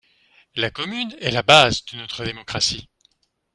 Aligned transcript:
La 0.55 0.71
commune 0.71 1.15
est 1.21 1.29
la 1.29 1.43
base 1.43 1.85
de 1.85 1.97
notre 1.97 2.25
démocratie. 2.25 2.89